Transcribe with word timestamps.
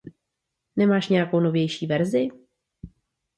Nemáš 0.75 1.09
nějakou 1.09 1.39
novější 1.39 1.87
verzi? 1.87 2.27